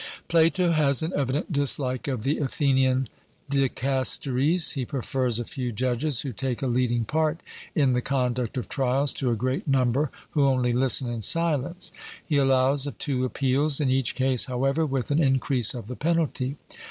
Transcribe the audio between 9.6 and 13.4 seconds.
number who only listen in silence. He allows of two